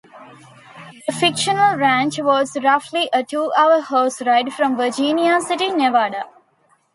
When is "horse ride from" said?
3.81-4.75